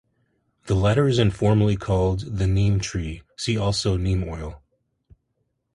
[0.65, 4.63] The latter is informally called the Neem tree; see also Neem oil.